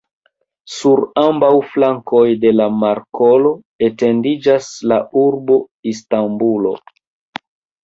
[0.75, 3.53] Sur ambaŭ flankoj de la markolo
[3.89, 5.61] etendiĝas la urbo
[5.95, 6.77] Istanbulo.